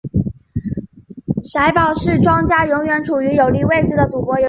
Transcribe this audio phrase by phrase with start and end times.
[1.43, 4.39] 骰宝是庄家永远处于有利位置的赌博游戏。